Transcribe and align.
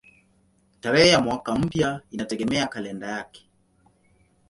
Tarehe 0.81 1.09
ya 1.09 1.21
mwaka 1.21 1.55
mpya 1.55 2.01
inategemea 2.11 2.67
kalenda 2.67 3.07
yake. 3.07 3.49